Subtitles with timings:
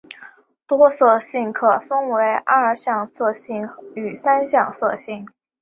[0.65, 5.27] 多色性可分为二向色性与三向色性。